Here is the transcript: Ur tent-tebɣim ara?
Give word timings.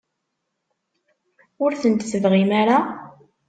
Ur 1.63 1.71
tent-tebɣim 1.81 2.51
ara? 2.61 2.77